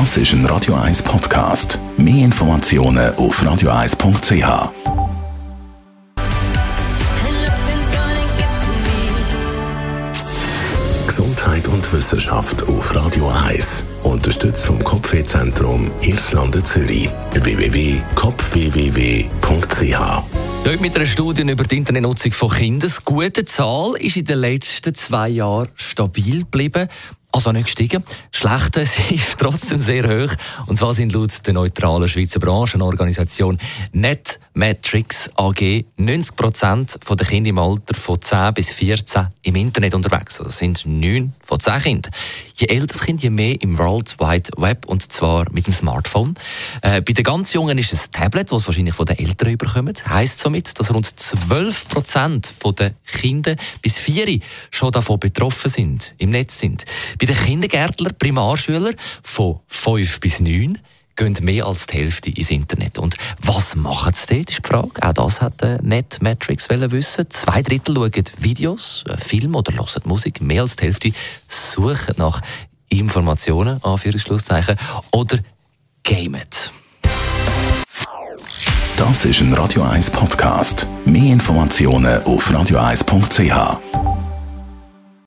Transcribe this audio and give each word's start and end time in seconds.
Das 0.00 0.16
ist 0.16 0.32
ein 0.32 0.44
Radio 0.46 0.74
1 0.74 1.04
Podcast. 1.04 1.78
Mehr 1.96 2.24
Informationen 2.24 3.14
auf 3.14 3.40
radio1.ch. 3.40 4.72
Gesundheit 11.06 11.68
und 11.68 11.92
Wissenschaft 11.92 12.64
auf 12.64 12.92
Radio 12.92 13.30
1. 13.46 13.84
Unterstützt 14.02 14.66
vom 14.66 14.82
Kopfwehzentrum 14.82 15.88
Irlande 16.00 16.64
Zürich. 16.64 17.08
www.kopfwww.ch 17.34 20.24
Heute 20.64 20.82
mit 20.82 20.96
einer 20.96 21.06
Studie 21.06 21.42
über 21.42 21.62
die 21.62 21.76
Internetnutzung 21.76 22.32
von 22.32 22.50
Kindern. 22.50 22.90
Die 22.90 23.04
gute 23.04 23.44
Zahl 23.44 23.94
ist 24.00 24.16
in 24.16 24.24
den 24.24 24.38
letzten 24.38 24.92
zwei 24.96 25.28
Jahren 25.28 25.68
stabil 25.76 26.40
geblieben. 26.40 26.88
Also 27.34 27.50
nicht 27.50 27.64
gestiegen. 27.64 28.04
Schlechte 28.30 28.80
ist 29.10 29.40
trotzdem 29.40 29.80
sehr 29.80 30.04
hoch. 30.04 30.32
Und 30.66 30.78
zwar 30.78 30.94
sind 30.94 31.12
laut 31.12 31.32
der 31.44 31.52
neutralen 31.52 32.08
Schweizer 32.08 32.38
Branchenorganisation 32.38 33.58
NetMetrics 33.92 35.30
AG 35.34 35.84
90 35.96 36.36
Prozent 36.36 36.96
der 37.10 37.26
Kinder 37.26 37.50
im 37.50 37.58
Alter 37.58 37.94
von 37.94 38.22
10 38.22 38.54
bis 38.54 38.70
14 38.70 39.26
im 39.42 39.56
Internet 39.56 39.94
unterwegs. 39.94 40.38
Also 40.38 40.44
das 40.44 40.58
sind 40.58 40.86
9 40.86 41.32
von 41.44 41.58
10 41.58 41.82
Kindern. 41.82 42.12
Je 42.56 42.68
älter 42.68 42.86
das 42.86 43.00
Kind, 43.00 43.20
je 43.20 43.30
mehr 43.30 43.60
im 43.60 43.78
World 43.78 44.16
Wide 44.20 44.50
Web 44.56 44.86
und 44.86 45.12
zwar 45.12 45.44
mit 45.50 45.66
dem 45.66 45.72
Smartphone. 45.72 46.34
Äh, 46.82 47.02
bei 47.02 47.12
den 47.12 47.24
ganz 47.24 47.52
Jungen 47.52 47.76
ist 47.78 47.92
es 47.92 48.06
ein 48.06 48.12
Tablet, 48.12 48.52
das 48.52 48.66
wahrscheinlich 48.66 48.94
von 48.94 49.06
den 49.06 49.18
Eltern 49.18 49.50
überkommen. 49.50 49.94
Heißt 50.06 50.38
somit, 50.38 50.78
dass 50.78 50.94
rund 50.94 51.18
12 51.18 51.88
Prozent 51.88 52.54
der 52.78 52.94
Kinder 53.06 53.56
bis 53.82 53.98
4 53.98 54.38
schon 54.70 54.92
davon 54.92 55.18
betroffen 55.18 55.68
sind, 55.68 56.14
im 56.18 56.30
Netz 56.30 56.58
sind. 56.58 56.84
Bei 57.18 57.26
den 57.26 57.36
Kindergärtlern, 57.36 58.14
Primarschülern 58.16 58.94
von 59.24 59.58
5 59.66 60.20
bis 60.20 60.38
9 60.38 60.78
gehen 61.16 61.36
mehr 61.42 61.66
als 61.66 61.86
die 61.86 61.98
Hälfte 61.98 62.30
ins 62.30 62.50
Internet. 62.50 62.98
Und 62.98 63.16
was 63.40 63.76
machen 63.76 64.12
sie 64.14 64.36
dort, 64.36 64.50
ist 64.50 64.58
die 64.64 64.68
Frage. 64.68 65.02
Auch 65.02 65.12
das 65.12 65.40
hat 65.40 65.62
äh, 65.62 65.78
Netmetrics 65.82 66.68
wissen. 66.68 67.26
Zwei 67.30 67.62
Drittel 67.62 67.94
schauen 67.94 68.24
Videos, 68.38 69.04
äh, 69.08 69.16
Filme 69.16 69.58
oder 69.58 69.74
hören 69.74 70.02
Musik. 70.04 70.40
Mehr 70.40 70.62
als 70.62 70.76
die 70.76 70.86
Hälfte 70.86 71.12
suchen 71.48 72.14
nach 72.18 72.40
Informationen, 72.88 73.82
Anführungszeichen, 73.82 74.76
oder 75.12 75.38
gamen. 76.02 76.42
Das 78.96 79.24
ist 79.24 79.40
ein 79.40 79.52
Radio 79.54 79.82
1 79.82 80.10
Podcast. 80.10 80.86
Mehr 81.04 81.32
Informationen 81.32 82.22
auf 82.22 82.48
radio1.ch. 82.50 84.13